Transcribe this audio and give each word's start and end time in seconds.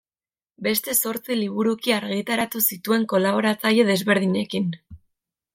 Beste 0.67 0.95
zortzi 1.01 1.37
liburuki 1.41 1.93
argitaratu 1.97 2.63
zituen 2.73 3.07
kolaboratzaile 3.15 3.87
desberdinekin. 3.93 4.71